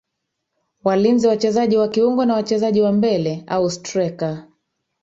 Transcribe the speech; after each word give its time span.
walinzi 0.83 1.27
wachezaji 1.27 1.77
wa 1.77 1.87
kiungo 1.87 2.25
na 2.25 2.33
wachezaji 2.33 2.81
wa 2.81 2.91
mbele 2.91 3.43
au 3.47 3.69
straika 3.71 4.47